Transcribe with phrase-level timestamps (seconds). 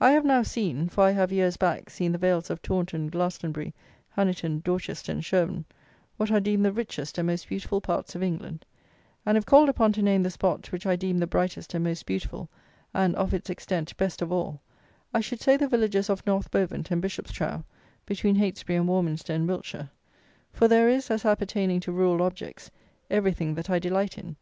[0.00, 3.74] I have now seen (for I have, years back, seen the vales of Taunton, Glastonbury,
[4.16, 5.66] Honiton, Dorchester and Sherburne)
[6.16, 8.64] what are deemed the richest and most beautiful parts of England;
[9.26, 12.06] and, if called upon to name the spot, which I deem the brightest and most
[12.06, 12.48] beautiful
[12.94, 14.62] and, of its extent, best of all,
[15.12, 17.62] I should say, the villages of North Bovant and Bishopstrow,
[18.06, 19.90] between Heytesbury and Warminster in Wiltshire;
[20.54, 22.70] for there is, as appertaining to rural objects,
[23.10, 24.36] everything that I delight in.